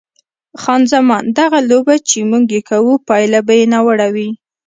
[0.61, 4.29] خان زمان: دغه لوبه چې موږ یې کوو پایله به یې ناوړه وي.